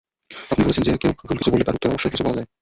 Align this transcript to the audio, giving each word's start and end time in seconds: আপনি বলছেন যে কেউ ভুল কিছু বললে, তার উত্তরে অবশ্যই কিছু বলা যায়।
আপনি 0.51 0.63
বলছেন 0.65 0.83
যে 0.83 0.91
কেউ 0.97 1.11
ভুল 1.19 1.37
কিছু 1.37 1.51
বললে, 1.51 1.65
তার 1.65 1.75
উত্তরে 1.75 1.91
অবশ্যই 1.91 2.11
কিছু 2.11 2.23
বলা 2.23 2.37
যায়। 2.37 2.47